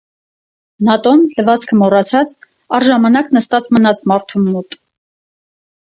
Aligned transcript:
Նատոն 0.87 1.21
լվացքը 1.41 1.79
մոռացած՝ 1.83 2.35
առժամանակ 2.81 3.33
նստած 3.39 3.73
մնաց 3.79 4.05
մարդու 4.15 4.47
մոտ: 4.51 4.85